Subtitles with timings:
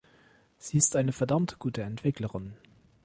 [0.57, 2.53] Sie ist eine verdammt gute Entwicklerin.